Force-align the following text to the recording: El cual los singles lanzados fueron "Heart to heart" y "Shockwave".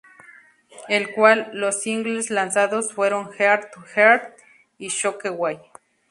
El 0.89 1.13
cual 1.13 1.51
los 1.53 1.83
singles 1.83 2.31
lanzados 2.31 2.91
fueron 2.91 3.31
"Heart 3.33 3.71
to 3.71 3.81
heart" 3.83 4.33
y 4.79 4.87
"Shockwave". 4.87 5.61